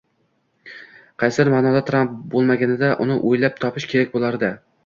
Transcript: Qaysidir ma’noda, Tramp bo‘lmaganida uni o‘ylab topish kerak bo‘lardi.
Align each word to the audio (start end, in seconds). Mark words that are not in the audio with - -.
Qaysidir 1.23 1.51
ma’noda, 1.55 1.83
Tramp 1.91 2.17
bo‘lmaganida 2.33 2.93
uni 3.07 3.21
o‘ylab 3.33 3.63
topish 3.67 3.89
kerak 3.93 4.15
bo‘lardi. 4.19 4.55